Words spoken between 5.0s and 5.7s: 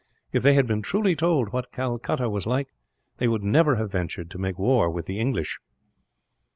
the English."